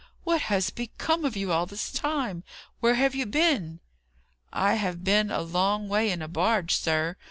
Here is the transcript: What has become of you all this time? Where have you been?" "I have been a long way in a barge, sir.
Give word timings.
What 0.23 0.41
has 0.49 0.71
become 0.71 1.23
of 1.25 1.37
you 1.37 1.51
all 1.51 1.67
this 1.67 1.91
time? 1.91 2.43
Where 2.79 2.95
have 2.95 3.13
you 3.13 3.27
been?" 3.27 3.81
"I 4.51 4.73
have 4.73 5.03
been 5.03 5.29
a 5.29 5.41
long 5.41 5.87
way 5.89 6.09
in 6.09 6.23
a 6.23 6.27
barge, 6.27 6.73
sir. 6.75 7.17